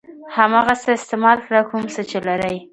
هماغه 0.35 0.75
څه 0.83 0.89
استعمال 0.97 1.37
کړه 1.45 1.59
کوم 1.69 1.83
څه 1.93 2.01
چې 2.09 2.17
لرئ. 2.27 2.57